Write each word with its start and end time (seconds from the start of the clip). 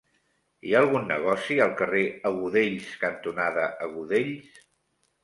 Hi 0.67 0.71
ha 0.75 0.79
algun 0.85 1.03
negoci 1.11 1.57
al 1.65 1.75
carrer 1.81 2.01
Agudells 2.29 2.89
cantonada 3.05 3.67
Agudells? 3.89 4.65